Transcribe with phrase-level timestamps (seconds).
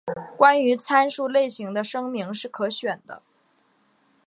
[0.35, 3.21] 关于参数类型的声明是可选的。